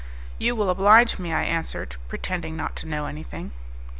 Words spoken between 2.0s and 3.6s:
pretending not to know anything.